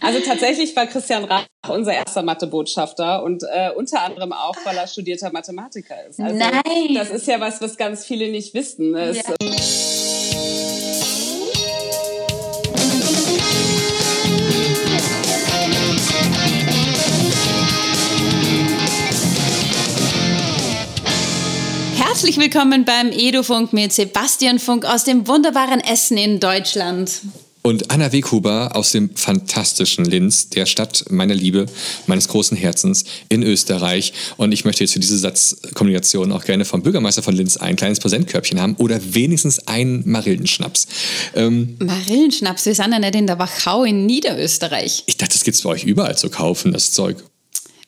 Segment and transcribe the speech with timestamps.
[0.00, 4.86] Also tatsächlich war Christian Rach unser erster Mathebotschafter und äh, unter anderem auch, weil er
[4.86, 6.20] studierter Mathematiker ist.
[6.20, 6.94] Also Nein.
[6.94, 8.94] das ist ja was, was ganz viele nicht wissen.
[8.94, 9.34] Es, Ja.
[21.96, 27.10] Herzlich willkommen beim Edufunk mit Sebastian Funk aus dem wunderbaren Essen in Deutschland.
[27.66, 31.64] Und Anna Weghuber aus dem fantastischen Linz, der Stadt meiner Liebe,
[32.06, 34.12] meines großen Herzens in Österreich.
[34.36, 38.00] Und ich möchte jetzt für diese Satzkombination auch gerne vom Bürgermeister von Linz ein kleines
[38.00, 40.88] Präsentkörbchen haben oder wenigstens einen Marillenschnaps.
[41.34, 45.04] Ähm, Marillenschnaps, wir sind ja nicht in der Wachau in Niederösterreich.
[45.06, 47.16] ich dachte, das gibt's bei euch überall zu kaufen, das Zeug.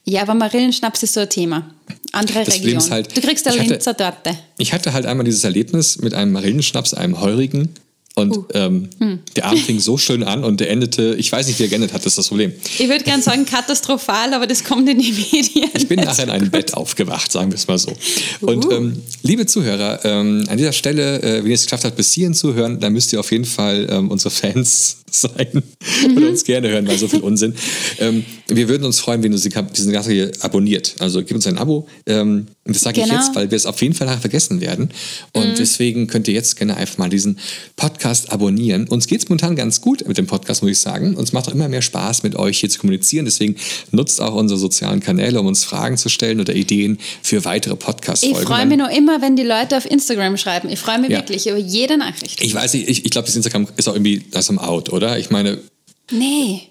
[0.06, 1.74] Ja, aber Marillenschnaps ist so ein Thema.
[2.12, 2.90] Andere Das Region.
[2.90, 4.38] halt, du kriegst eine Linzer Torte.
[4.56, 7.74] Ich hatte halt einmal dieses Erlebnis mit einem Marillenschnaps, einem heurigen.
[8.18, 8.44] Und Uh.
[8.54, 9.18] ähm, Hm.
[9.36, 11.92] der Abend fing so schön an und der endete, ich weiß nicht, wie er geendet
[11.92, 12.50] hat, das ist das Problem.
[12.78, 15.68] Ich würde gern sagen katastrophal, aber das kommt in die Medien.
[15.76, 17.92] Ich bin nachher in einem Bett aufgewacht, sagen wir es mal so.
[18.40, 18.70] Und Uh.
[18.72, 22.32] ähm, liebe Zuhörer, ähm, an dieser Stelle, äh, wenn ihr es geschafft habt, bis hierhin
[22.32, 25.62] zu hören, dann müsst ihr auf jeden Fall ähm, unsere Fans sein
[26.06, 26.16] Mhm.
[26.16, 27.54] und uns gerne hören, weil so viel Unsinn.
[27.98, 30.94] Ähm, wir würden uns freuen, wenn sie- diesen Ganze hier abonniert.
[31.00, 31.86] Also gib uns ein Abo.
[32.06, 33.18] Ähm, und das sage ich Genau.
[33.20, 34.90] jetzt, weil wir es auf jeden Fall nachher vergessen werden.
[35.32, 35.54] Und Mhm.
[35.56, 37.38] deswegen könnt ihr jetzt gerne einfach mal diesen
[37.76, 38.88] Podcast abonnieren.
[38.88, 41.14] Uns geht es momentan ganz gut mit dem Podcast, muss ich sagen.
[41.14, 43.24] Uns macht auch immer mehr Spaß, mit euch hier zu kommunizieren.
[43.24, 43.56] Deswegen
[43.92, 48.38] nutzt auch unsere sozialen Kanäle, um uns Fragen zu stellen oder Ideen für weitere Podcast-Folgen.
[48.40, 50.68] Ich freue mich noch immer, wenn die Leute auf Instagram schreiben.
[50.68, 51.18] Ich freue mich Ja.
[51.18, 52.42] wirklich über jede Nachricht.
[52.42, 55.18] Ich weiß nicht, ich, ich glaube, das Instagram ist auch irgendwie das am Out, oder?
[55.18, 55.58] Ich meine,
[56.10, 56.62] nee.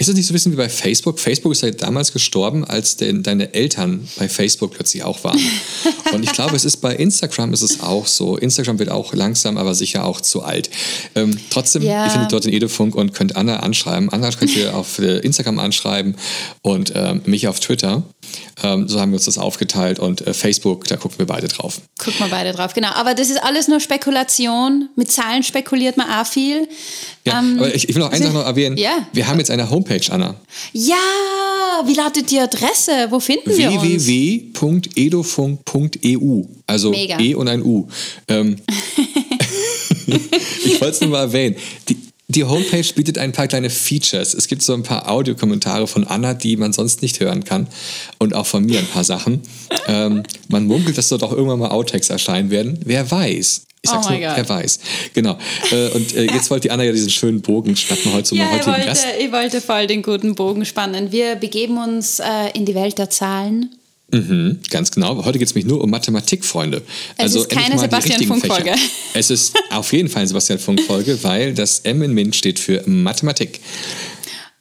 [0.00, 1.18] Ist es nicht so ein bisschen wie bei Facebook?
[1.18, 5.40] Facebook ist ja damals gestorben, als de, deine Eltern bei Facebook plötzlich auch waren.
[6.12, 8.36] Und ich glaube, es ist bei Instagram ist es auch so.
[8.36, 10.70] Instagram wird auch langsam, aber sicher auch zu alt.
[11.16, 12.04] Ähm, trotzdem, Ja.
[12.04, 14.08] ihr findet dort den Edufunk und könnt Anna anschreiben.
[14.10, 16.14] Anna könnt ihr auf äh, Instagram anschreiben
[16.62, 18.04] und ähm, mich auf Twitter.
[18.62, 21.80] Ähm, so haben wir uns das aufgeteilt und äh, Facebook, da gucken wir beide drauf.
[21.98, 22.88] Gucken wir beide drauf, genau.
[22.94, 24.88] Aber das ist alles nur Spekulation.
[24.96, 26.68] Mit Zahlen spekuliert man auch viel.
[27.24, 28.76] Ja, Ähm, aber ich, ich will noch eine Sache noch erwähnen.
[28.76, 29.06] Ja.
[29.12, 30.34] Wir haben jetzt eine Homepage, Anna.
[30.72, 30.96] ja,
[31.84, 33.06] wie lautet die Adresse?
[33.10, 33.82] Wo finden wir uns?
[33.82, 36.42] www.edofunk.eu.
[36.66, 37.18] Also Mega.
[37.20, 37.86] E und ein U.
[38.28, 38.56] Ähm,
[40.64, 41.56] ich wollte es nur mal erwähnen.
[41.88, 41.96] Die,
[42.28, 44.34] die Homepage bietet ein paar kleine Features.
[44.34, 47.66] Es gibt so ein paar Audiokommentare von Anna, die man sonst nicht hören kann.
[48.18, 49.40] Und auch von mir ein paar Sachen.
[49.86, 52.78] Ähm, man munkelt, dass dort auch irgendwann mal Outtakes erscheinen werden.
[52.84, 53.62] Wer weiß.
[53.80, 54.36] Ich Oh sag's my nur, God.
[54.36, 54.78] wer weiß.
[55.14, 55.38] Genau.
[55.70, 58.44] Äh, und äh, jetzt wollte die Anna ja diesen schönen Bogen schnappen heute zum Ja,
[58.46, 59.06] ich heutigen wollte, Gast.
[59.18, 61.10] ich wollte voll den guten Bogen spannen.
[61.12, 63.74] Wir begeben uns äh, in die Welt der Zahlen.
[64.10, 65.22] Mhm, ganz genau.
[65.24, 66.82] Heute geht es mich nur um Mathematik, Freunde.
[67.18, 68.74] Also Es ist endlich keine Sebastian Funk-Folge.
[69.12, 72.82] Es ist auf jeden Fall eine Sebastian Funk-Folge, weil das M in MINT steht für
[72.86, 73.60] Mathematik.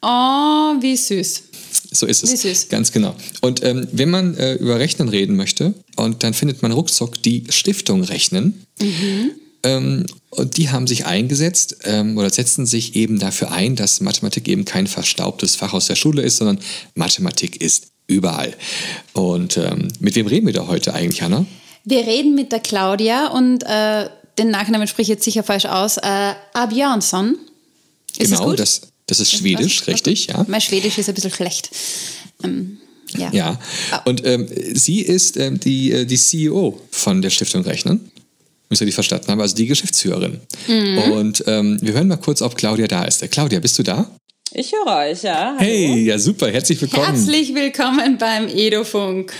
[0.02, 1.44] Oh, wie süß.
[1.92, 2.32] So ist es.
[2.32, 2.70] Wie süß.
[2.70, 3.16] Ganz genau.
[3.42, 7.46] Und ähm, wenn man äh, über Rechnen reden möchte, und dann findet man ruckzuck die
[7.50, 8.66] Stiftung Rechnen.
[8.82, 9.32] Mhm.
[9.64, 14.48] Ähm, und die haben sich eingesetzt ähm, oder setzen sich eben dafür ein, dass Mathematik
[14.48, 16.60] eben kein verstaubtes Fach aus der Schule ist, sondern
[16.96, 18.54] Mathematik ist überall.
[19.14, 21.46] Und ähm, mit wem reden wir da heute eigentlich, Hanna?
[21.84, 25.98] Wir reden mit der Claudia und äh, den Nachnamen spreche ich jetzt sicher falsch aus.
[25.98, 27.38] Äh, Abjörnsson.
[28.18, 28.82] Ist genau, das?
[28.82, 29.88] Das, das ist Schwedisch, Was?
[29.88, 30.46] richtig, ja.
[30.48, 31.70] Mein Schwedisch ist ein bisschen schlecht.
[32.44, 32.78] Ähm,
[33.16, 33.32] ja.
[33.32, 33.60] Ja.
[34.06, 38.12] Und ähm, sie ist ähm, die, äh, die CEO von der Stiftung Rechnen.
[38.70, 40.42] Wenn ich richtig verstanden habe, also die Geschäftsführerin.
[40.68, 40.98] Mhm.
[41.14, 43.24] Und ähm, wir hören mal kurz, ob Claudia da ist.
[43.24, 44.10] Äh, Claudia, bist du da?
[44.54, 45.56] Ich höre euch, ja.
[45.58, 45.60] Hallo.
[45.60, 47.06] Hey, ja super, herzlich willkommen.
[47.06, 49.34] Herzlich willkommen beim Edofunk.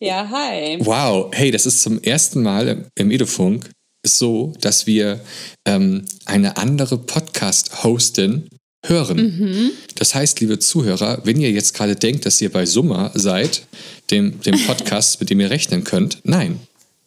[0.00, 0.78] Ja, hi.
[0.80, 3.68] Wow, hey, das ist zum ersten Mal im Edufunk
[4.04, 5.20] so, dass wir
[5.66, 8.48] ähm, eine andere Podcast-Hostin
[8.84, 9.16] hören.
[9.16, 9.70] Mhm.
[9.96, 13.66] Das heißt, liebe Zuhörer, wenn ihr jetzt gerade denkt, dass ihr bei Summa seid,
[14.10, 16.58] dem, dem Podcast, mit dem ihr rechnen könnt, nein.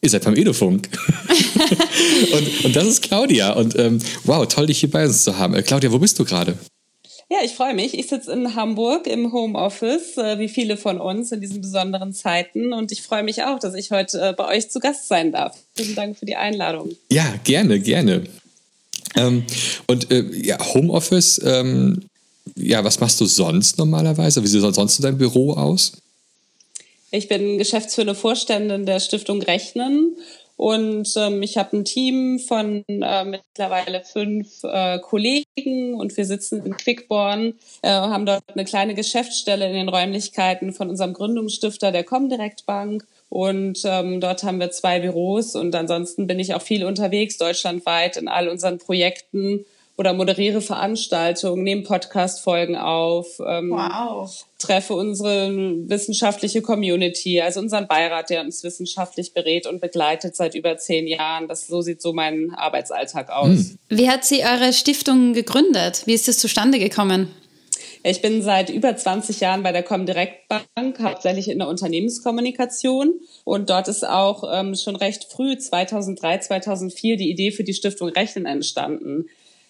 [0.01, 0.87] Ihr seid beim Edufunk.
[2.33, 3.53] und, und das ist Claudia.
[3.53, 5.55] Und ähm, wow, toll, dich hier bei uns zu haben.
[5.55, 6.55] Äh, Claudia, wo bist du gerade?
[7.29, 7.97] Ja, ich freue mich.
[7.97, 12.71] Ich sitze in Hamburg im Homeoffice, äh, wie viele von uns in diesen besonderen Zeiten.
[12.71, 15.57] Und ich freue mich auch, dass ich heute äh, bei euch zu Gast sein darf.
[15.73, 16.95] Vielen Dank für die Einladung.
[17.09, 18.25] Ja, gerne, gerne.
[19.15, 19.43] Ähm,
[19.87, 22.03] und äh, ja, Homeoffice, ähm,
[22.55, 24.43] ja, was machst du sonst normalerweise?
[24.43, 25.93] Wie sieht sonst dein Büro aus?
[27.09, 30.15] Ich bin geschäftsführende Vorständin der Stiftung Rechnen
[30.57, 36.65] und ähm, ich habe ein Team von äh, mittlerweile fünf äh, Kollegen und wir sitzen
[36.65, 42.05] in Quickborn, äh, haben dort eine kleine Geschäftsstelle in den Räumlichkeiten von unserem Gründungsstifter der
[42.05, 46.85] Comdirect Bank und ähm, dort haben wir zwei Büros und ansonsten bin ich auch viel
[46.85, 49.65] unterwegs, deutschlandweit in all unseren Projekten
[49.97, 54.45] oder moderiere Veranstaltungen, nehme Podcast-Folgen auf, ähm, wow.
[54.59, 55.51] treffe unsere
[55.87, 61.47] wissenschaftliche Community, also unseren Beirat, der uns wissenschaftlich berät und begleitet seit über zehn Jahren.
[61.47, 63.47] Das, so sieht so mein Arbeitsalltag aus.
[63.49, 63.79] Hm.
[63.89, 66.03] Wie hat sie eure Stiftung gegründet?
[66.05, 67.31] Wie ist es zustande gekommen?
[68.07, 73.13] Ich bin seit über 20 Jahren bei der Comdirect Bank, hauptsächlich in der Unternehmenskommunikation.
[73.45, 78.09] Und dort ist auch ähm, schon recht früh, 2003, 2004, die Idee für die Stiftung
[78.09, 79.25] Rechnen entstanden.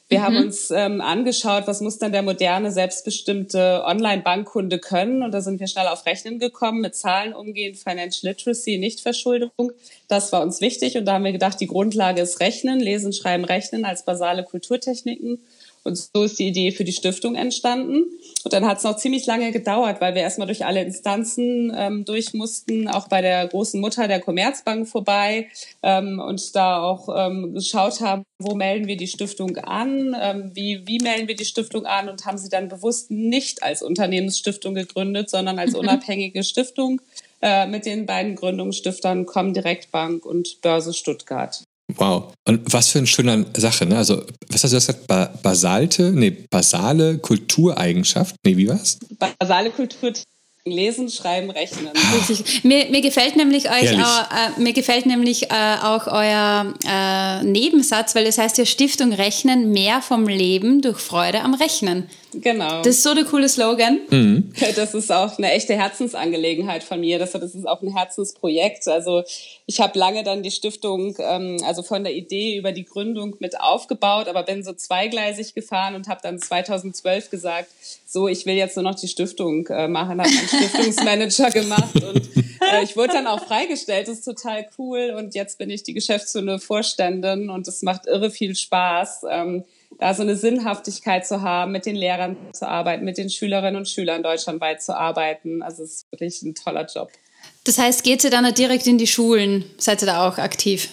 [0.07, 0.23] Wir mhm.
[0.23, 5.23] haben uns ähm, angeschaut, was muss dann der moderne, selbstbestimmte Online-Bankkunde können.
[5.23, 9.71] Und da sind wir schnell auf Rechnen gekommen, mit Zahlen umgehen, Financial Literacy, Nichtverschuldung.
[10.07, 10.95] Das war uns wichtig.
[10.97, 15.39] Und da haben wir gedacht, die Grundlage ist Rechnen, Lesen, Schreiben, Rechnen als basale Kulturtechniken.
[15.85, 18.05] Und so ist die Idee für die Stiftung entstanden.
[18.43, 22.05] Und dann hat es noch ziemlich lange gedauert, weil wir erstmal durch alle Instanzen ähm,
[22.05, 25.47] durch mussten, auch bei der großen Mutter der Commerzbank vorbei
[25.83, 30.81] ähm, und da auch ähm, geschaut haben, wo melden wir die Stiftung an, ähm, wie,
[30.87, 35.29] wie melden wir die Stiftung an und haben sie dann bewusst nicht als Unternehmensstiftung gegründet,
[35.29, 36.99] sondern als unabhängige Stiftung
[37.43, 41.63] äh, mit den beiden Gründungsstiftern Comdirect Bank und Börse Stuttgart.
[41.93, 42.33] Wow.
[42.47, 43.97] Und was für eine schöne Sache, ne?
[43.97, 45.07] Also, was hast du gesagt?
[45.07, 48.35] Ba basalte, nee, basale Kultureigenschaft?
[48.43, 48.97] Nee, wie war's?
[49.39, 50.11] Basale Kultur
[50.67, 51.91] Lesen, Schreiben, Rechnen.
[52.63, 58.15] Mir, mir gefällt nämlich euch auch, äh, mir gefällt nämlich äh, auch euer äh, Nebensatz,
[58.15, 62.09] weil das heißt ja Stiftung Rechnen, mehr vom Leben durch Freude am Rechnen.
[62.33, 62.81] Genau.
[62.81, 63.99] Das ist so der coole Slogan.
[64.09, 64.51] Mhm.
[64.75, 67.19] Das ist auch eine echte Herzensangelegenheit von mir.
[67.19, 68.87] Das, das ist auch ein Herzensprojekt.
[68.87, 69.23] Also
[69.67, 73.59] ich habe lange dann die Stiftung, ähm, also von der Idee über die Gründung mit
[73.59, 77.69] aufgebaut, aber bin so zweigleisig gefahren und habe dann 2012 gesagt,
[78.15, 82.29] so, ich will jetzt nur noch die Stiftung äh, machen, habe einen Stiftungsmanager gemacht und
[82.61, 84.07] äh, ich wurde dann auch freigestellt.
[84.07, 88.31] Das ist total cool und jetzt bin ich die geschäftsführende Vorständin und es macht irre
[88.31, 89.25] viel Spaß.
[89.29, 89.65] Ähm,
[89.99, 93.89] da so eine Sinnhaftigkeit zu haben, mit den Lehrern zu arbeiten, mit den Schülerinnen und
[93.89, 95.61] Schülern deutschlandweit zu arbeiten.
[95.61, 97.11] Also es ist wirklich ein toller Job.
[97.65, 99.65] Das heißt, geht ihr dann direkt in die Schulen?
[99.77, 100.89] Seid ihr da auch aktiv?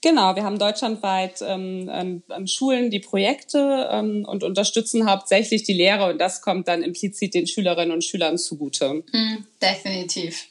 [0.00, 5.72] Genau, wir haben deutschlandweit ähm, an, an, Schulen die Projekte ähm, und unterstützen hauptsächlich die
[5.72, 9.02] Lehrer und das kommt dann implizit den Schülerinnen und Schülern zugute.
[9.12, 10.48] Mm, definitiv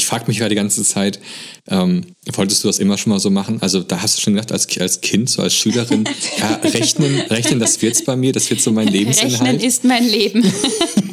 [0.00, 1.20] ich frage mich ja die ganze Zeit,
[1.68, 3.60] ähm, wolltest du das immer schon mal so machen?
[3.60, 6.04] Also da hast du schon gedacht, als, als Kind, so als Schülerin,
[6.38, 9.42] ja, rechnen, rechnen, das wird's bei mir, das wird so mein Lebensinhalt.
[9.42, 10.42] Rechnen ist mein Leben.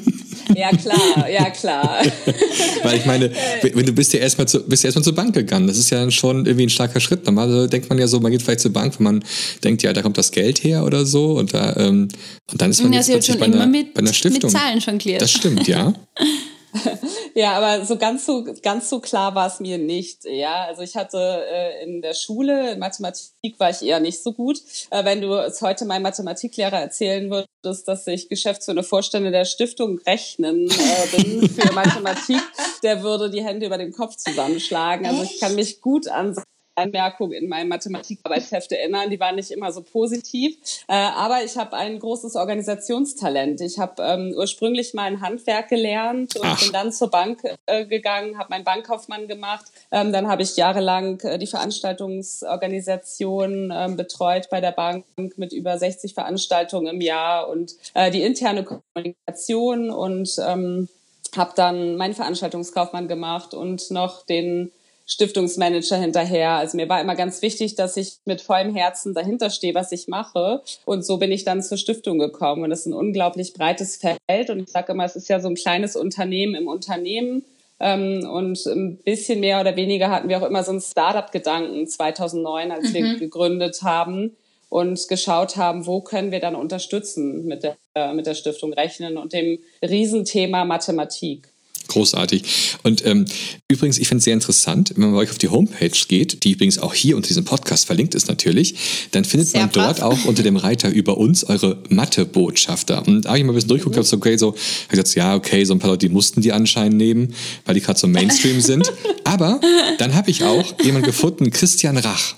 [0.55, 2.01] Ja, klar, ja, klar.
[2.83, 5.67] Weil ich meine, wenn du bist ja erstmal zu, bist ja erstmal zur Bank gegangen.
[5.67, 7.25] Das ist ja schon irgendwie ein starker Schritt.
[7.25, 9.23] Normalerweise denkt man ja so, man geht vielleicht zur Bank, wenn man
[9.63, 11.33] denkt, ja, da kommt das Geld her oder so.
[11.33, 12.07] Und, da, ähm,
[12.51, 14.51] und dann ist man ja, jetzt plötzlich bei einer, mit, bei einer Stiftung.
[14.51, 15.21] Mit Zahlen jongliert.
[15.21, 15.93] Das stimmt, ja.
[17.35, 20.25] ja, aber so ganz so ganz so klar war es mir nicht.
[20.25, 24.33] Ja, also ich hatte äh, in der Schule in Mathematik war ich eher nicht so
[24.33, 24.61] gut.
[24.89, 29.99] Äh, wenn du es heute meinem Mathematiklehrer erzählen würdest, dass ich geschäftsführende Vorstände der Stiftung
[30.05, 32.41] Rechnen äh, bin für Mathematik,
[32.83, 35.05] der würde die Hände über den Kopf zusammenschlagen.
[35.05, 36.35] Also ich kann mich gut an
[36.77, 39.09] Anmerkungen in meinem Mathematikarbeitsheft erinnern.
[39.09, 40.57] Die waren nicht immer so positiv.
[40.87, 43.61] Äh, aber ich habe ein großes Organisationstalent.
[43.61, 46.61] Ich habe ähm, ursprünglich mal ein Handwerk gelernt und Ach.
[46.61, 49.65] bin dann zur Bank äh, gegangen, habe meinen Bankkaufmann gemacht.
[49.91, 55.79] Ähm, dann habe ich jahrelang äh, die Veranstaltungsorganisation ähm, betreut bei der Bank mit über
[55.79, 60.89] 60 Veranstaltungen im Jahr und äh, die interne Kommunikation und ähm,
[61.35, 64.71] habe dann meinen Veranstaltungskaufmann gemacht und noch den
[65.07, 66.51] Stiftungsmanager hinterher.
[66.51, 70.07] Also mir war immer ganz wichtig, dass ich mit vollem Herzen dahinter stehe, was ich
[70.07, 70.61] mache.
[70.85, 72.63] Und so bin ich dann zur Stiftung gekommen.
[72.63, 74.49] Und das ist ein unglaublich breites Feld.
[74.49, 77.45] Und ich sage immer, es ist ja so ein kleines Unternehmen im Unternehmen.
[77.79, 82.71] Ähm, und ein bisschen mehr oder weniger hatten wir auch immer so einen Startup-Gedanken 2009,
[82.71, 82.93] als mhm.
[82.93, 84.35] wir gegründet haben
[84.69, 89.17] und geschaut haben, wo können wir dann unterstützen mit der, äh, mit der Stiftung Rechnen
[89.17, 91.49] und dem Riesenthema Mathematik.
[91.97, 92.43] Großartig.
[92.83, 93.25] Und ähm,
[93.67, 96.51] übrigens, ich finde es sehr interessant, wenn man bei euch auf die Homepage geht, die
[96.51, 98.75] übrigens auch hier unter diesem Podcast verlinkt ist natürlich,
[99.11, 103.07] dann findet sehr man dort auch unter dem Reiter über uns eure Mathe-Botschafter.
[103.07, 103.99] Und da habe ich mal ein bisschen durchgeguckt, mhm.
[103.99, 106.51] habe so, okay, so, hab gesagt, ja, okay, so ein paar Leute, die mussten die
[106.51, 107.33] anscheinend nehmen,
[107.65, 108.93] weil die gerade so Mainstream sind.
[109.23, 109.59] Aber
[109.97, 112.35] dann habe ich auch jemanden gefunden, Christian Rach,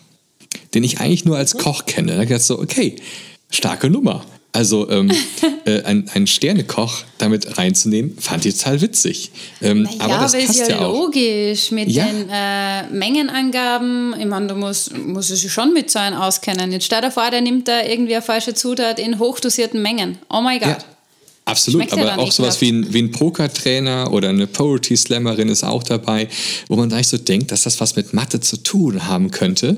[0.74, 2.08] den ich eigentlich nur als Koch kenne.
[2.08, 2.96] Da habe ich gedacht so, okay,
[3.50, 4.24] starke Nummer.
[4.52, 5.12] Also ähm,
[5.66, 9.32] äh, ein, ein Sternekoch damit reinzunehmen, fand ich total witzig.
[9.62, 12.06] Ähm, naja, aber das passt ist ja, ja logisch mit ja.
[12.06, 14.16] den äh, Mengenangaben.
[14.20, 16.72] Ich meine, da muss, muss es schon mit so einem auskennen.
[16.72, 20.18] Jetzt stell dir vor, der nimmt da irgendwie eine falsche Zutat in hochdosierten Mengen.
[20.30, 20.70] Oh mein Gott.
[20.70, 20.78] Ja.
[21.46, 25.64] Absolut, Schmeckt aber auch sowas wie ein, wie ein Pokertrainer oder eine Poetry Slammerin ist
[25.64, 26.28] auch dabei,
[26.68, 29.78] wo man eigentlich so denkt, dass das was mit Mathe zu tun haben könnte.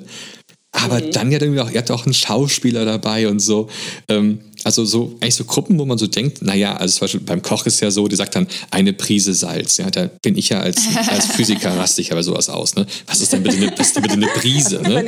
[0.74, 1.12] Aber mhm.
[1.12, 3.70] dann ja irgendwie auch, ihr habt auch einen Schauspieler dabei und so.
[4.08, 7.42] Ähm, also so eigentlich so Gruppen, wo man so denkt, naja, also zum Beispiel beim
[7.42, 9.78] Koch ist ja so, die sagt dann eine Prise Salz.
[9.78, 12.76] Ja, da bin ich ja als, als Physiker raste ich aber sowas aus.
[12.76, 12.86] Ne?
[13.08, 14.82] Was ist denn bitte eine, ist denn bitte eine Prise?
[14.82, 15.04] Ne?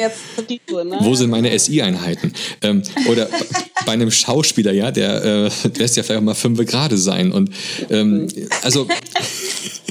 [0.89, 0.99] ne?
[1.01, 2.33] Wo sind meine SI-Einheiten?
[2.61, 3.29] Ähm, oder
[3.85, 7.31] bei einem Schauspieler, ja, der äh, lässt ja vielleicht auch mal fünf Grade sein.
[7.31, 7.49] Und
[7.89, 8.27] ähm,
[8.61, 8.87] also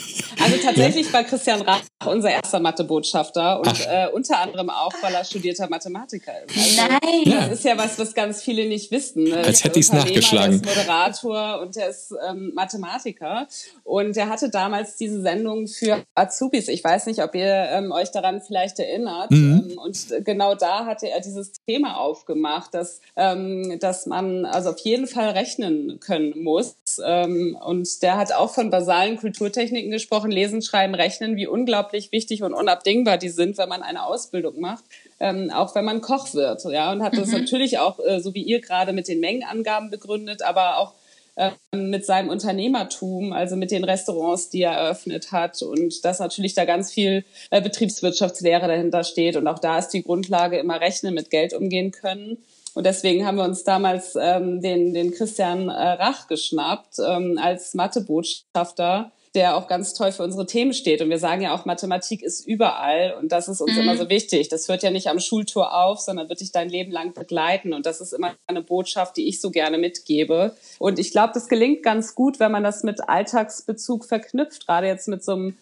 [0.43, 1.13] also tatsächlich ja?
[1.13, 6.33] war Christian Rach unser erster Mathebotschafter und äh, unter anderem auch, weil er studierter Mathematiker
[6.45, 6.57] ist.
[6.57, 7.41] Also, Nein!
[7.49, 9.25] Das ist ja was, was ganz viele nicht wissen.
[9.25, 9.37] Ne?
[9.37, 10.63] Als hätte ich es nachgeschlagen.
[10.63, 13.47] Der ist Moderator und der ist ähm, Mathematiker
[13.85, 16.69] und der hatte damals diese Sendung für Azubis.
[16.69, 19.31] Ich weiß nicht, ob ihr ähm, euch daran vielleicht erinnert.
[19.31, 19.71] Mhm.
[19.71, 24.79] Ähm, und genau da hatte er dieses Thema aufgemacht, dass, ähm, dass man also auf
[24.79, 26.77] jeden Fall rechnen können muss.
[27.05, 32.43] Ähm, und der hat auch von basalen Kulturtechniken gesprochen, Lesen, Schreiben, Rechnen, wie unglaublich wichtig
[32.43, 34.85] und unabdingbar die sind, wenn man eine Ausbildung macht,
[35.21, 36.65] ähm, auch wenn man Koch wird.
[36.65, 37.39] Ja, und hat das mhm.
[37.39, 40.95] natürlich auch, äh, so wie ihr gerade, mit den Mengenangaben begründet, aber auch
[41.35, 46.53] ähm, mit seinem Unternehmertum, also mit den Restaurants, die er eröffnet hat und dass natürlich
[46.53, 51.15] da ganz viel äh, Betriebswirtschaftslehre dahinter steht und auch da ist die Grundlage immer rechnen,
[51.15, 52.37] mit Geld umgehen können.
[52.75, 57.75] Und deswegen haben wir uns damals ähm, den, den Christian äh, Rach geschnappt ähm, als
[57.75, 61.01] Mathebotschafter der auch ganz toll für unsere Themen steht.
[61.01, 63.81] Und wir sagen ja auch, Mathematik ist überall und das ist uns mhm.
[63.81, 64.49] immer so wichtig.
[64.49, 67.73] Das hört ja nicht am Schultor auf, sondern wird dich dein Leben lang begleiten.
[67.73, 70.55] Und das ist immer eine Botschaft, die ich so gerne mitgebe.
[70.79, 75.09] Und ich glaube, das gelingt ganz gut, wenn man das mit Alltagsbezug verknüpft, gerade jetzt
[75.09, 75.57] mit so einem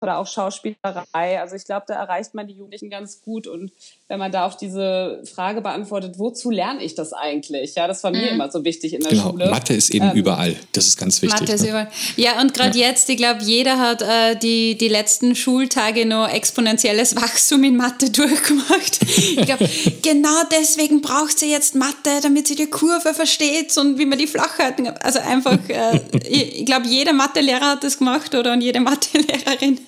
[0.00, 1.40] oder auch Schauspielerei.
[1.40, 3.46] Also ich glaube, da erreicht man die Jugendlichen ganz gut.
[3.46, 3.70] Und
[4.08, 7.74] wenn man da auch diese Frage beantwortet, wozu lerne ich das eigentlich?
[7.76, 8.34] Ja, das war mir mhm.
[8.34, 9.30] immer so wichtig in der genau.
[9.30, 9.50] Schule.
[9.50, 10.56] Mathe ist eben ähm, überall.
[10.72, 11.40] Das ist ganz wichtig.
[11.40, 11.68] Mathe ist ne?
[11.68, 11.88] überall.
[12.16, 12.88] Ja, und gerade ja.
[12.88, 18.10] jetzt, ich glaube, jeder hat äh, die, die letzten Schultage noch exponentielles Wachstum in Mathe
[18.10, 19.00] durchgemacht.
[19.02, 19.68] ich glaube,
[20.02, 24.26] genau deswegen braucht sie jetzt Mathe, damit sie die Kurve versteht und wie man die
[24.26, 24.88] Flachheiten.
[24.88, 29.51] Also einfach, äh, ich, ich glaube, jeder Mathelehrer hat das gemacht oder und jede Mathelehrerin
[29.52, 29.78] Lehrerin.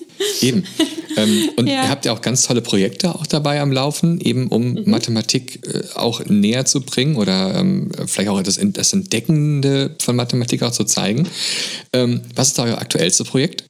[0.41, 0.63] Eben.
[1.17, 1.83] Ähm, und ja.
[1.83, 4.83] ihr habt ja auch ganz tolle Projekte auch dabei am Laufen, eben um mhm.
[4.85, 10.63] Mathematik äh, auch näher zu bringen oder ähm, vielleicht auch das, das, Entdeckende von Mathematik
[10.63, 11.27] auch zu zeigen.
[11.93, 13.65] Ähm, was ist da euer aktuellstes Projekt?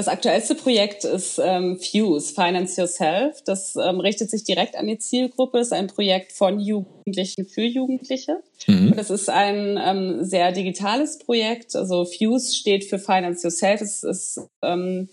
[0.00, 3.42] Das aktuellste Projekt ist ähm, Fuse, Finance Yourself.
[3.44, 8.38] Das ähm, richtet sich direkt an die Zielgruppe, ist ein Projekt von Jugendlichen für Jugendliche.
[8.66, 8.94] Mhm.
[8.96, 11.76] Das ist ein ähm, sehr digitales Projekt.
[11.76, 13.82] Also Fuse steht für Finance Yourself.
[13.82, 15.10] Es ist ähm,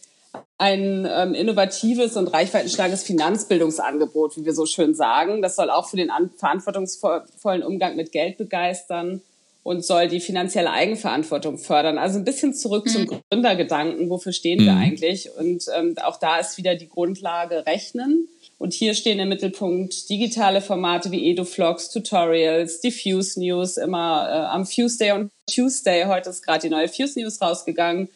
[0.57, 5.41] ein ähm, innovatives und reichweitenstarkes Finanzbildungsangebot, wie wir so schön sagen.
[5.41, 9.21] Das soll auch für den verantwortungsvollen Umgang mit Geld begeistern
[9.67, 11.97] und soll die finanzielle Eigenverantwortung fördern.
[11.97, 12.89] Also ein bisschen zurück mhm.
[12.89, 14.65] zum Gründergedanken, wofür stehen mhm.
[14.65, 15.29] wir eigentlich?
[15.37, 18.29] Und ähm, auch da ist wieder die Grundlage Rechnen.
[18.59, 24.65] Und hier stehen im Mittelpunkt digitale Formate wie EduFlogs, Tutorials, Diffuse News, immer äh, am
[24.65, 26.05] Fuse Day und Tuesday.
[26.05, 28.07] Heute ist gerade die neue Fuse News rausgegangen.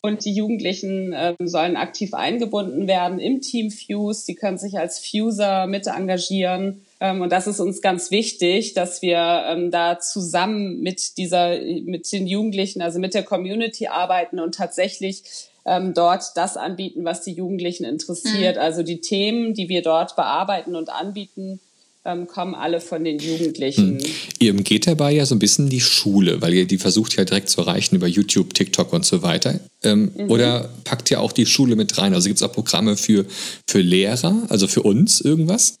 [0.00, 4.26] Und die Jugendlichen äh, sollen aktiv eingebunden werden im Team Fuse.
[4.26, 9.44] Sie können sich als Fuser mit engagieren und das ist uns ganz wichtig, dass wir
[9.48, 15.22] ähm, da zusammen mit dieser, mit den Jugendlichen, also mit der Community arbeiten und tatsächlich
[15.64, 18.56] ähm, dort das anbieten, was die Jugendlichen interessiert.
[18.56, 18.62] Mhm.
[18.62, 21.60] Also die Themen, die wir dort bearbeiten und anbieten,
[22.04, 23.98] ähm, kommen alle von den Jugendlichen.
[23.98, 24.10] Hm.
[24.38, 27.50] Ihr geht dabei ja so ein bisschen die Schule, weil ihr die versucht ja direkt
[27.50, 29.60] zu erreichen über YouTube, TikTok und so weiter.
[29.82, 30.30] Ähm, mhm.
[30.30, 32.14] Oder packt ihr auch die Schule mit rein?
[32.14, 33.26] Also gibt es auch Programme für,
[33.68, 35.79] für Lehrer, also für uns irgendwas?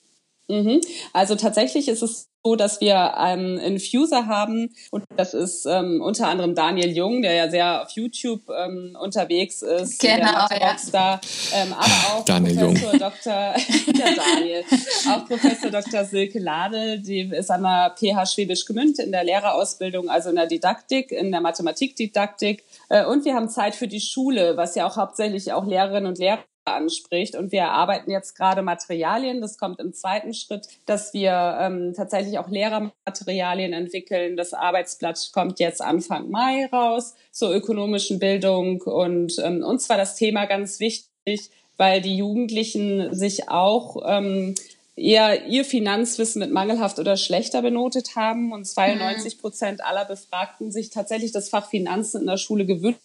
[0.50, 0.80] Mhm.
[1.12, 6.28] Also tatsächlich ist es so, dass wir einen Infuser haben und das ist ähm, unter
[6.28, 11.20] anderem Daniel Jung, der ja sehr auf YouTube ähm, unterwegs ist, genau, der Rockstar,
[11.52, 11.62] ja.
[11.62, 12.98] ähm, aber auch Daniel Professor Jung.
[12.98, 13.54] Dr.
[14.16, 14.64] Daniel,
[15.10, 16.04] auch Professor Dr.
[16.04, 20.46] Silke Ladel, die ist an der PH Schwäbisch Gemünd in der Lehrerausbildung, also in der
[20.46, 24.96] Didaktik, in der Mathematikdidaktik äh, und wir haben Zeit für die Schule, was ja auch
[24.96, 27.34] hauptsächlich auch Lehrerinnen und Lehrer anspricht.
[27.34, 29.40] Und wir erarbeiten jetzt gerade Materialien.
[29.40, 34.36] Das kommt im zweiten Schritt, dass wir ähm, tatsächlich auch Lehrermaterialien entwickeln.
[34.36, 38.82] Das Arbeitsblatt kommt jetzt Anfang Mai raus zur ökonomischen Bildung.
[38.82, 44.54] Und ähm, uns war das Thema ganz wichtig, weil die Jugendlichen sich auch ähm,
[44.96, 50.90] eher ihr Finanzwissen mit mangelhaft oder schlechter benotet haben und 92 Prozent aller Befragten sich
[50.90, 53.00] tatsächlich das Fach Finanzen in der Schule gewünscht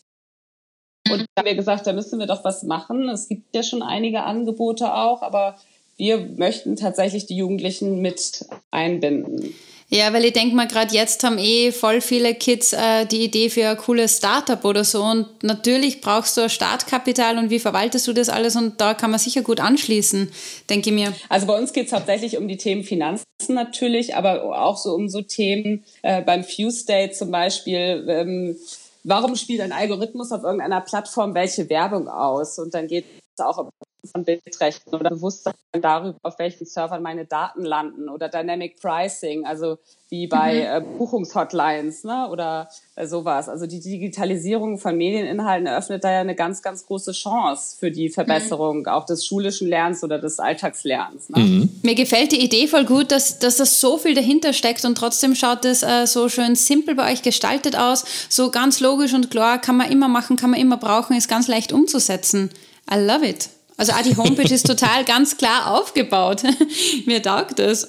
[1.15, 3.10] und da haben wir gesagt, da müssen wir doch was machen.
[3.10, 5.57] Es gibt ja schon einige Angebote auch, aber
[5.98, 9.55] wir möchten tatsächlich die Jugendlichen mit einbinden.
[9.89, 13.51] Ja, weil ich denke mal, gerade jetzt haben eh voll viele Kids äh, die Idee
[13.51, 15.03] für ein cooles Startup oder so.
[15.03, 18.55] Und natürlich brauchst du ein Startkapital und wie verwaltest du das alles?
[18.55, 20.31] Und da kann man sicher gut anschließen,
[20.72, 21.13] denke ich mir.
[21.29, 25.07] Also bei uns geht es hauptsächlich um die Themen Finanzen natürlich, aber auch so um
[25.07, 28.05] so Themen äh, beim Fuse State zum Beispiel.
[28.10, 28.57] Ähm,
[29.05, 32.59] warum spielt ein Algorithmus auf irgendeiner Plattform welche Werbung aus?
[32.59, 33.05] Und dann geht
[33.38, 33.69] es auch um
[34.07, 39.77] von Bildrechten oder Bewusstsein darüber, auf welchen Servern meine Daten landen oder Dynamic Pricing, also
[40.09, 40.85] wie bei mhm.
[40.85, 43.50] äh, Buchungshotlines ne, oder äh, sowas.
[43.50, 48.09] Also die Digitalisierung von Medieninhalten eröffnet da ja eine ganz, ganz große Chance für die
[48.09, 48.88] Verbesserung mhm.
[48.88, 51.29] auch des schulischen Lernens oder des Alltagslernens.
[51.29, 51.39] Ne?
[51.39, 51.69] Mhm.
[51.81, 55.33] Mir gefällt die Idee voll gut, dass, dass das so viel dahinter steckt und trotzdem
[55.35, 59.59] schaut es äh, so schön simpel bei euch gestaltet aus, so ganz logisch und klar,
[59.59, 62.51] kann man immer machen, kann man immer brauchen, ist ganz leicht umzusetzen.
[62.91, 63.50] I love it.
[63.77, 66.44] Also auch die Homepage ist total ganz klar aufgebaut.
[67.05, 67.88] Mir taugt das.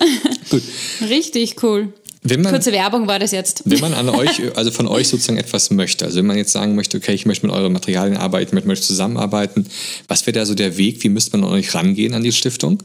[0.51, 0.63] Gut.
[1.09, 1.93] Richtig cool.
[2.29, 3.63] Man, Kurze Werbung war das jetzt.
[3.67, 6.75] Wenn man an euch, also von euch sozusagen etwas möchte, also wenn man jetzt sagen
[6.75, 9.67] möchte, okay, ich möchte mit euren Materialien arbeiten, ich möchte zusammenarbeiten,
[10.09, 11.05] was wäre da so der Weg?
[11.05, 12.83] Wie müsste man an euch rangehen an die Stiftung?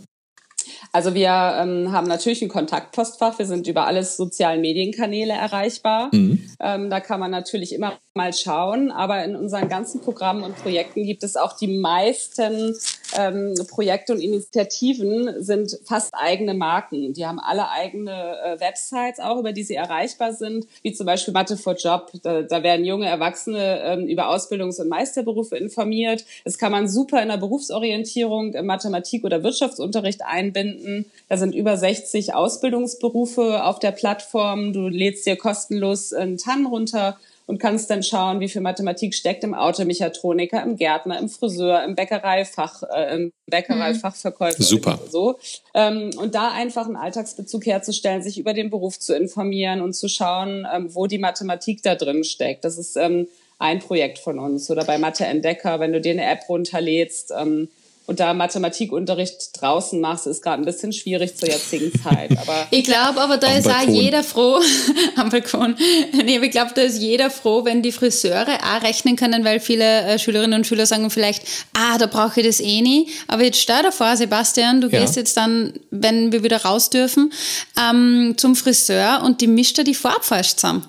[0.94, 3.40] Also wir ähm, haben natürlich ein Kontaktpostfach.
[3.40, 6.10] Wir sind über alle sozialen Medienkanäle erreichbar.
[6.12, 6.50] Mhm.
[6.60, 8.92] Ähm, da kann man natürlich immer mal schauen.
[8.92, 12.76] Aber in unseren ganzen Programmen und Projekten gibt es auch die meisten
[13.18, 17.14] ähm, Projekte und Initiativen sind fast eigene Marken.
[17.14, 21.34] Die haben alle eigene äh, Websites auch, über die sie erreichbar sind, wie zum Beispiel
[21.34, 22.12] Mathe for Job.
[22.22, 26.26] Da, da werden junge Erwachsene ähm, über Ausbildungs- und Meisterberufe informiert.
[26.44, 31.06] Das kann man super in der Berufsorientierung, im Mathematik- oder Wirtschaftsunterricht einbinden.
[31.30, 34.74] Da sind über 60 Ausbildungsberufe auf der Plattform.
[34.74, 39.44] Du lädst dir kostenlos einen TAN runter und kannst dann schauen, wie viel Mathematik steckt
[39.44, 44.64] im Automechatroniker, im Gärtner, im Friseur, im Bäckereifach, äh, im Bäckereifachverkäufer.
[44.64, 45.00] Super.
[45.10, 45.38] So.
[45.74, 50.08] Ähm, und da einfach einen Alltagsbezug herzustellen, sich über den Beruf zu informieren und zu
[50.08, 52.64] schauen, ähm, wo die Mathematik da drin steckt.
[52.64, 53.28] Das ist ähm,
[53.60, 54.70] ein Projekt von uns.
[54.70, 57.70] Oder bei Mathe Entdecker, wenn du dir eine App runterlädst, ähm,
[58.12, 62.38] und da Mathematikunterricht draußen machst, ist gerade ein bisschen schwierig zur jetzigen Zeit.
[62.38, 63.96] Aber ich glaube, aber da ist Balkon.
[63.96, 64.60] auch jeder froh
[65.16, 65.78] am Balkon.
[66.12, 70.02] Nee, ich glaube, da ist jeder froh, wenn die Friseure auch rechnen können, weil viele
[70.02, 71.44] äh, Schülerinnen und Schüler sagen vielleicht,
[71.74, 73.08] ah, da brauche ich das eh nie.
[73.30, 75.00] Aber jetzt stell dir vor, Sebastian, du ja.
[75.00, 77.32] gehst jetzt dann, wenn wir wieder raus dürfen,
[77.80, 80.86] ähm, zum Friseur und die mischt da die Farbe falsch zusammen.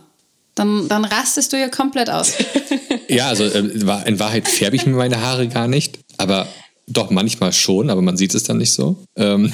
[0.56, 2.32] Dann, dann rastest du ja komplett aus.
[3.08, 6.48] ja, also äh, in Wahrheit färbe ich mir meine Haare gar nicht, aber
[6.92, 8.96] doch, manchmal schon, aber man sieht es dann nicht so.
[9.16, 9.52] Ähm.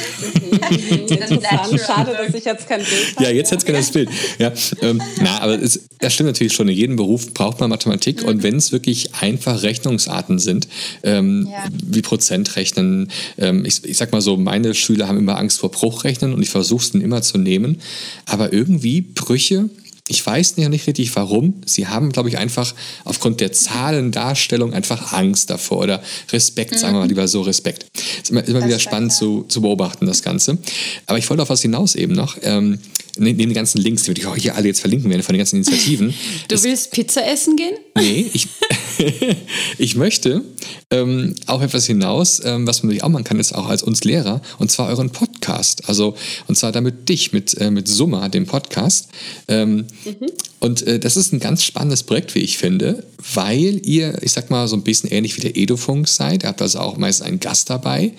[1.87, 3.25] Schade, dass ich jetzt kein Bild habe.
[3.25, 4.11] Ja, jetzt hat es kein Bild.
[4.39, 6.69] Ja, ähm, na, aber es, das stimmt natürlich schon.
[6.69, 8.23] In jedem Beruf braucht man Mathematik.
[8.23, 8.29] Mhm.
[8.29, 10.69] Und wenn es wirklich einfach Rechnungsarten sind,
[11.03, 11.65] ähm, ja.
[11.71, 16.35] wie Prozentrechnen, ähm, ich, ich sag mal so, meine Schüler haben immer Angst vor Bruchrechnen
[16.35, 17.81] und ich versuche es dann immer zu nehmen.
[18.27, 19.71] Aber irgendwie Brüche
[20.09, 21.63] ich weiß nicht richtig warum.
[21.67, 26.79] Sie haben, glaube ich, einfach aufgrund der Zahlendarstellung einfach Angst davor oder Respekt, mhm.
[26.79, 27.87] sagen wir mal lieber so Respekt.
[28.23, 30.59] Ist immer, immer wieder spannend zu, zu beobachten, das Ganze.
[31.07, 32.37] Aber ich wollte auf was hinaus eben noch.
[32.43, 32.79] Ähm,
[33.19, 36.15] neben den ganzen Links, die wir hier alle jetzt verlinken werden von den ganzen Initiativen.
[36.49, 37.75] Du es, willst Pizza essen gehen?
[37.97, 38.49] Nee, ich,
[39.79, 40.43] ich möchte
[40.91, 44.05] ähm, auch etwas hinaus, ähm, was man natürlich auch machen kann, ist auch als uns
[44.05, 45.89] Lehrer, und zwar euren Podcast.
[45.89, 46.15] Also,
[46.47, 49.09] und zwar damit dich mit, äh, mit Summa, dem Podcast.
[49.49, 50.27] Ähm, mhm.
[50.61, 54.51] Und äh, das ist ein ganz spannendes Projekt, wie ich finde, weil ihr, ich sag
[54.51, 56.43] mal, so ein bisschen ähnlich wie der Edofunk seid.
[56.43, 58.13] Ihr habt also auch meist einen Gast dabei.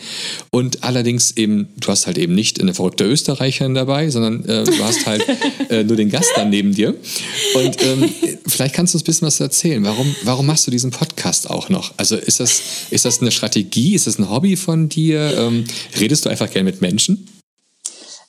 [0.51, 4.84] Und allerdings eben, du hast halt eben nicht eine verrückte Österreicherin dabei, sondern äh, du
[4.84, 5.25] hast halt
[5.69, 6.95] äh, nur den Gast dann neben dir.
[7.55, 8.10] Und ähm,
[8.47, 9.84] vielleicht kannst du uns ein bisschen was erzählen.
[9.84, 11.93] Warum, warum machst du diesen Podcast auch noch?
[11.98, 13.95] Also ist das, ist das eine Strategie?
[13.95, 15.38] Ist das ein Hobby von dir?
[15.38, 15.65] Ähm,
[16.00, 17.28] redest du einfach gerne mit Menschen?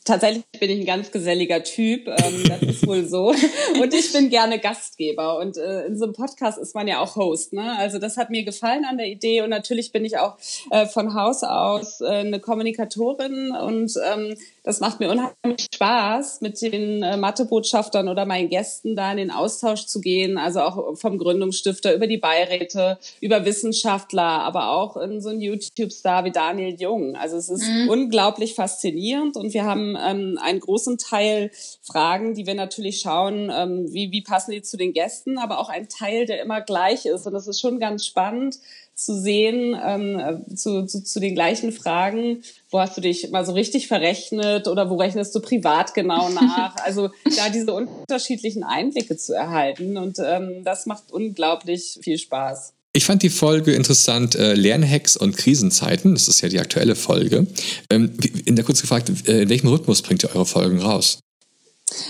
[0.03, 3.35] Tatsächlich bin ich ein ganz geselliger Typ, ähm, das ist wohl so.
[3.81, 5.39] Und ich bin gerne Gastgeber.
[5.39, 7.53] Und äh, in so einem Podcast ist man ja auch Host.
[7.53, 7.77] Ne?
[7.79, 9.43] Also das hat mir gefallen an der Idee.
[9.43, 10.39] Und natürlich bin ich auch
[10.71, 16.61] äh, von Haus aus äh, eine Kommunikatorin und ähm, das macht mir unheimlich Spaß, mit
[16.61, 20.39] den äh, Mathebotschaftern oder meinen Gästen da in den Austausch zu gehen.
[20.39, 26.25] Also auch vom Gründungsstifter über die Beiräte, über Wissenschaftler, aber auch in so einen YouTube-Star
[26.25, 27.17] wie Daniel Jung.
[27.17, 27.89] Also es ist mhm.
[27.89, 31.51] unglaublich faszinierend und wir haben ähm, einen großen Teil
[31.83, 35.69] Fragen, die wir natürlich schauen, ähm, wie, wie passen die zu den Gästen, aber auch
[35.69, 37.27] ein Teil, der immer gleich ist.
[37.27, 38.59] Und das ist schon ganz spannend
[39.05, 43.53] zu sehen, ähm, zu, zu, zu den gleichen Fragen, wo hast du dich mal so
[43.53, 46.77] richtig verrechnet oder wo rechnest du privat genau nach?
[46.85, 52.75] Also da diese unterschiedlichen Einblicke zu erhalten und ähm, das macht unglaublich viel Spaß.
[52.93, 56.13] Ich fand die Folge interessant, äh, Lernhacks und Krisenzeiten.
[56.13, 57.47] Das ist ja die aktuelle Folge.
[57.89, 61.21] Ähm, in der kurz gefragt, äh, in welchem Rhythmus bringt ihr eure Folgen raus?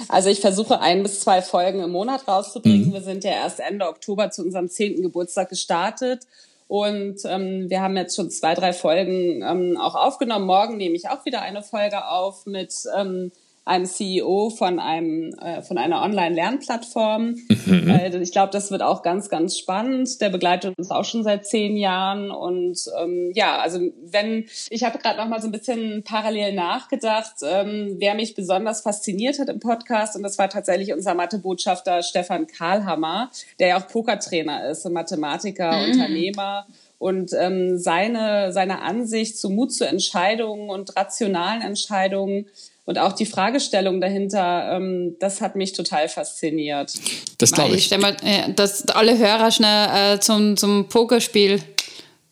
[0.09, 2.89] Also ich versuche ein bis zwei Folgen im Monat rauszubringen.
[2.89, 2.93] Mhm.
[2.93, 6.27] Wir sind ja erst Ende Oktober zu unserem zehnten Geburtstag gestartet.
[6.71, 10.47] Und ähm, wir haben jetzt schon zwei, drei Folgen ähm, auch aufgenommen.
[10.47, 13.33] Morgen nehme ich auch wieder eine Folge auf mit ähm,
[13.71, 17.37] einem CEO von einem äh, von einer Online-Lernplattform.
[17.67, 17.89] Mhm.
[17.89, 20.21] Äh, ich glaube, das wird auch ganz, ganz spannend.
[20.21, 24.99] Der begleitet uns auch schon seit zehn Jahren und ähm, ja, also wenn ich habe
[24.99, 29.61] gerade noch mal so ein bisschen parallel nachgedacht, ähm, wer mich besonders fasziniert hat im
[29.61, 33.31] Podcast und das war tatsächlich unser Mathebotschafter Stefan Karlhammer,
[33.61, 35.93] der ja auch Pokertrainer ist, Mathematiker, mhm.
[35.93, 36.67] Unternehmer
[37.01, 42.47] und ähm, seine, seine Ansicht zu Mut zu Entscheidungen und rationalen Entscheidungen
[42.85, 46.93] und auch die Fragestellung dahinter, ähm, das hat mich total fasziniert.
[47.39, 47.79] Das glaube ich.
[47.79, 51.63] ich stelle mal, äh, dass alle Hörer schnell äh, zum, zum Pokerspiel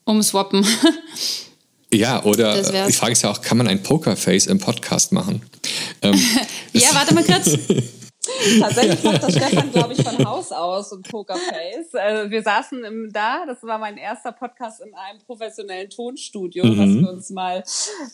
[0.05, 0.65] umswappen.
[1.91, 5.41] Ja, oder die Frage ist ja auch, kann man ein Pokerface im Podcast machen?
[6.03, 6.13] Ähm,
[6.73, 7.57] ja, warte mal kurz.
[8.59, 11.95] Tatsächlich macht das Stefan, glaube ich, von Haus aus und Pokerface.
[11.95, 16.77] Also wir saßen im, da, das war mein erster Podcast in einem professionellen Tonstudio, mhm.
[16.77, 17.63] was wir uns mal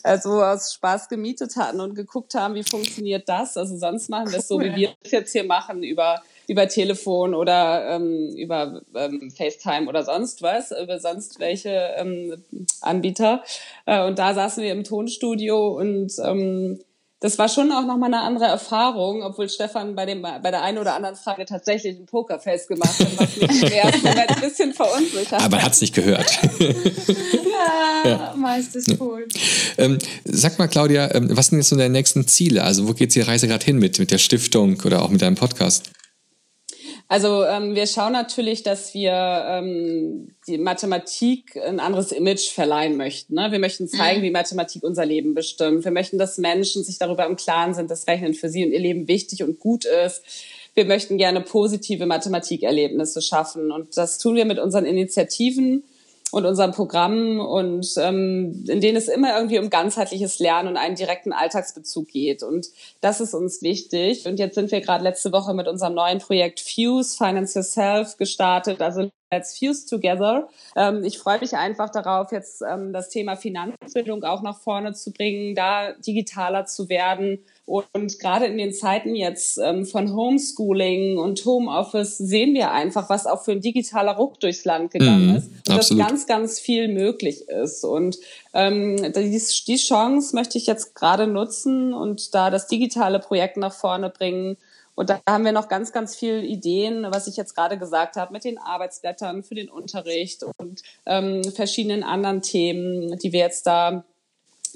[0.04, 3.56] äh, so aus Spaß gemietet hatten und geguckt haben, wie funktioniert das.
[3.56, 7.34] Also sonst machen wir es so, wie wir es jetzt hier machen, über über Telefon
[7.34, 12.44] oder ähm, über ähm, FaceTime oder sonst was, über sonst welche ähm,
[12.80, 13.42] Anbieter.
[13.84, 16.78] Äh, und da saßen wir im Tonstudio und ähm,
[17.20, 20.76] das war schon auch nochmal eine andere Erfahrung, obwohl Stefan bei, dem, bei der einen
[20.76, 24.74] oder anderen Frage tatsächlich ein Pokerface gemacht hat, was mich im ersten Moment ein bisschen
[24.74, 26.30] verunsichert Aber hat es nicht gehört.
[26.60, 29.26] ja, ja, meist ist cool.
[29.78, 32.62] Ähm, sag mal, Claudia, ähm, was sind jetzt so deine nächsten Ziele?
[32.62, 35.36] Also wo geht die Reise gerade hin mit, mit der Stiftung oder auch mit deinem
[35.36, 35.90] Podcast?
[37.08, 43.34] Also ähm, wir schauen natürlich, dass wir ähm, die Mathematik ein anderes Image verleihen möchten.
[43.34, 43.52] Ne?
[43.52, 44.24] Wir möchten zeigen, mhm.
[44.24, 45.84] wie Mathematik unser Leben bestimmt.
[45.84, 48.80] Wir möchten, dass Menschen sich darüber im Klaren sind, dass Rechnen für sie und ihr
[48.80, 50.22] Leben wichtig und gut ist.
[50.74, 55.84] Wir möchten gerne positive Mathematikerlebnisse schaffen und das tun wir mit unseren Initiativen
[56.36, 60.94] und unserem Programm und ähm, in denen es immer irgendwie um ganzheitliches Lernen und einen
[60.94, 62.42] direkten Alltagsbezug geht.
[62.42, 62.66] Und
[63.00, 64.26] das ist uns wichtig.
[64.26, 68.82] Und jetzt sind wir gerade letzte Woche mit unserem neuen Projekt Fuse, Finance Yourself, gestartet.
[68.82, 70.46] Also Let's Fuse Together.
[70.76, 75.12] Ähm, ich freue mich einfach darauf, jetzt ähm, das Thema Finanzbildung auch nach vorne zu
[75.12, 81.44] bringen, da digitaler zu werden und gerade in den Zeiten jetzt ähm, von Homeschooling und
[81.44, 85.50] Homeoffice sehen wir einfach, was auch für ein digitaler Ruck durchs Land gegangen mhm, ist.
[85.68, 86.00] Und absolut.
[86.00, 87.84] dass ganz, ganz viel möglich ist.
[87.84, 88.18] Und
[88.54, 93.74] ähm, die, die Chance möchte ich jetzt gerade nutzen und da das digitale Projekt nach
[93.74, 94.56] vorne bringen.
[94.94, 98.32] Und da haben wir noch ganz, ganz viele Ideen, was ich jetzt gerade gesagt habe,
[98.32, 104.04] mit den Arbeitsblättern für den Unterricht und ähm, verschiedenen anderen Themen, die wir jetzt da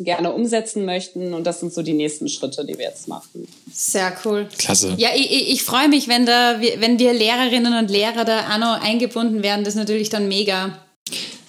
[0.05, 1.35] gerne umsetzen möchten.
[1.35, 3.47] Und das sind so die nächsten Schritte, die wir jetzt machen.
[3.73, 4.49] Sehr cool.
[4.59, 4.95] Klasse.
[4.97, 8.59] Ja, ich, ich, ich freue mich, wenn, da, wenn wir Lehrerinnen und Lehrer da auch
[8.59, 9.65] noch eingebunden werden.
[9.65, 10.79] Das ist natürlich dann mega.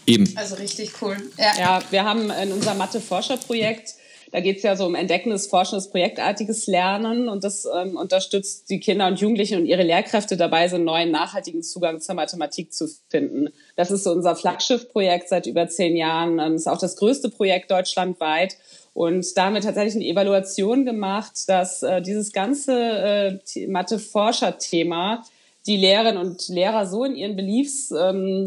[0.06, 0.32] Eben.
[0.36, 1.18] Also richtig cool.
[1.38, 3.96] Ja, ja wir haben in unserem Mathe-Forscher-Projekt
[4.32, 8.80] da geht es ja so um entdeckendes, forschendes, projektartiges Lernen und das ähm, unterstützt die
[8.80, 12.88] Kinder und Jugendlichen und ihre Lehrkräfte dabei, so einen neuen, nachhaltigen Zugang zur Mathematik zu
[13.10, 13.50] finden.
[13.76, 16.38] Das ist so unser Flaggschiff-Projekt seit über zehn Jahren.
[16.38, 18.58] Das ist auch das größte Projekt deutschlandweit.
[18.94, 25.24] Und da haben wir tatsächlich eine Evaluation gemacht, dass äh, dieses ganze äh, Mathe-Forscher-Thema
[25.68, 28.46] die Lehrerinnen und Lehrer so in ihren Beliefs ähm,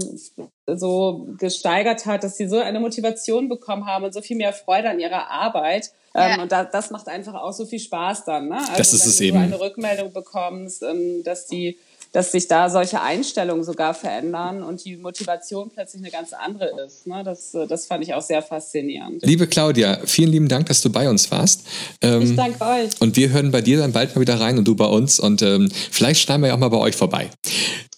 [0.66, 4.90] so gesteigert hat, dass sie so eine Motivation bekommen haben und so viel mehr Freude
[4.90, 5.92] an ihrer Arbeit.
[6.14, 6.42] Ähm, ja.
[6.42, 8.48] Und da, das macht einfach auch so viel Spaß dann.
[8.48, 8.57] Ne?
[8.57, 9.38] Also das ist wenn es du eben.
[9.38, 11.79] eine Rückmeldung bekommst, ähm, dass die
[12.14, 17.09] dass sich da solche Einstellungen sogar verändern und die Motivation plötzlich eine ganz andere ist.
[17.09, 17.24] Ne?
[17.24, 19.20] Das, das fand ich auch sehr faszinierend.
[19.27, 21.62] Liebe Claudia, vielen lieben Dank, dass du bei uns warst.
[22.00, 22.90] Ähm, ich danke euch.
[23.00, 25.18] Und wir hören bei dir dann bald mal wieder rein und du bei uns.
[25.18, 27.31] Und ähm, vielleicht schneiden wir ja auch mal bei euch vorbei.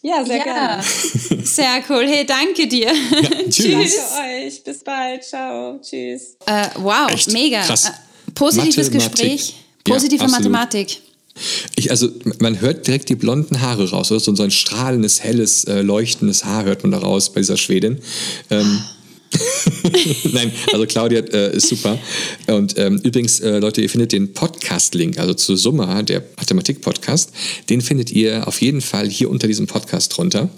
[0.00, 0.44] Ja, sehr ja.
[0.44, 0.82] gerne.
[1.44, 2.06] Sehr cool.
[2.06, 2.86] Hey, danke dir.
[2.86, 3.96] Ja, tschüss.
[4.14, 4.64] Danke euch.
[4.64, 5.24] Bis bald.
[5.24, 5.78] Ciao.
[5.82, 6.36] Tschüss.
[6.46, 7.32] Äh, wow, Echt?
[7.32, 7.60] mega.
[7.62, 7.88] Krass.
[7.88, 9.12] Äh, positives Mathematik.
[9.12, 9.54] Gespräch.
[9.84, 11.05] Positive ja, Mathematik.
[11.74, 14.20] Ich, also man hört direkt die blonden Haare raus, oder?
[14.20, 17.98] So, so ein strahlendes, helles, äh, leuchtendes Haar hört man da raus bei dieser Schwedin.
[18.50, 18.80] Ähm,
[20.32, 21.98] Nein, also Claudia äh, ist super.
[22.46, 27.32] Und ähm, übrigens, äh, Leute, ihr findet den Podcast-Link, also zu Summa, der Mathematik-Podcast,
[27.68, 30.48] den findet ihr auf jeden Fall hier unter diesem Podcast drunter.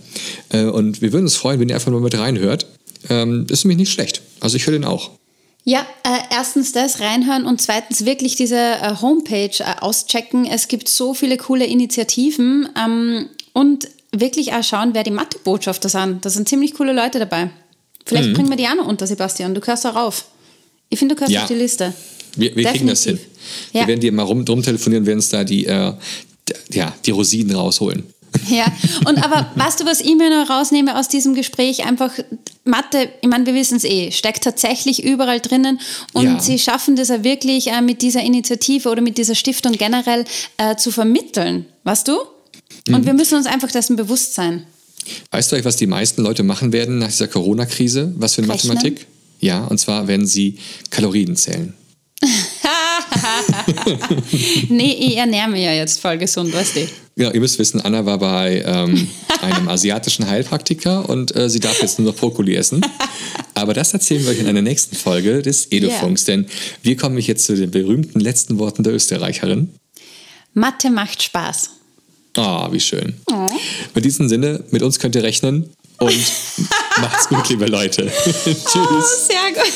[0.51, 2.67] Äh, und wir würden uns freuen, wenn ihr einfach mal mit reinhört.
[3.09, 4.23] Ähm, ist nämlich nicht schlecht.
[4.41, 5.11] Also ich höre den auch.
[5.68, 10.46] Ja, äh, erstens das reinhören und zweitens wirklich diese äh, Homepage äh, auschecken.
[10.46, 16.24] Es gibt so viele coole Initiativen ähm, und wirklich auch schauen, wer die Mathe-Botschafter sind.
[16.24, 17.50] Da sind ziemlich coole Leute dabei.
[18.07, 18.33] Vielleicht mhm.
[18.33, 19.54] bringen wir die auch noch unter, Sebastian.
[19.54, 20.24] Du gehörst darauf.
[20.88, 21.42] Ich finde, du gehörst ja.
[21.42, 21.92] auf die Liste.
[22.35, 23.18] Wir, wir kriegen das hin.
[23.74, 23.83] Ja.
[23.83, 25.92] Wir werden dir mal rum, drum telefonieren, werden uns da die, äh,
[26.70, 28.04] ja, die Rosinen rausholen.
[28.49, 28.67] Ja,
[29.07, 31.85] und aber weißt du, was ich mir noch rausnehme aus diesem Gespräch?
[31.85, 32.12] Einfach
[32.64, 35.81] Mathe, ich meine, wir wissen es eh, steckt tatsächlich überall drinnen
[36.12, 36.41] und ja.
[36.41, 40.25] sie schaffen das ja wirklich äh, mit dieser Initiative oder mit dieser Stiftung generell
[40.57, 42.19] äh, zu vermitteln, weißt du?
[42.88, 43.07] Und mhm.
[43.07, 44.64] wir müssen uns einfach dessen bewusst sein.
[45.31, 48.12] Weißt du eigentlich, was die meisten Leute machen werden nach dieser Corona-Krise?
[48.17, 48.75] Was für eine Rechnen?
[48.75, 49.07] Mathematik?
[49.41, 50.59] Ja, und zwar werden sie
[50.91, 51.75] Kalorien zählen.
[54.68, 56.88] nee, ich ernähre mich ja jetzt voll gesund, weißt du.
[57.16, 59.09] Ja, ihr müsst wissen, Anna war bei ähm,
[59.42, 62.81] einem asiatischen Heilpraktiker und äh, sie darf jetzt nur noch Brokkoli essen.
[63.54, 66.37] Aber das erzählen wir euch in einer nächsten Folge des Edufunks, yeah.
[66.37, 66.46] denn
[66.83, 69.74] wir kommen jetzt zu den berühmten letzten Worten der Österreicherin.
[70.54, 71.70] Mathe macht Spaß.
[72.37, 73.14] Ah, oh, wie schön.
[73.33, 73.48] Oh.
[73.94, 76.33] In diesem Sinne, mit uns könnt ihr rechnen und
[77.00, 78.11] macht's gut, liebe Leute.
[78.44, 78.64] Tschüss.
[78.74, 79.72] Oh, sehr gut.